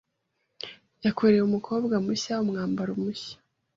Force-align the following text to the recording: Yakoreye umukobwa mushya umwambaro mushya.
Yakoreye 1.05 1.43
umukobwa 1.45 1.95
mushya 2.05 2.35
umwambaro 2.43 2.91
mushya. 3.01 3.35